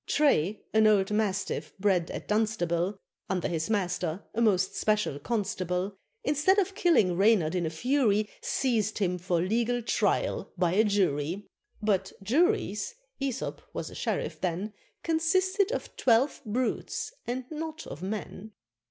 [0.07, 2.97] Tray, an old Mastiff bred at Dunstable,
[3.29, 8.97] Under his Master, a most special constable, Instead of killing Reynard in a fury, Seized
[8.97, 11.45] him for legal trial by a Jury;
[11.83, 18.53] But Juries Æsop was a sheriff then Consisted of twelve Brutes and not of Men.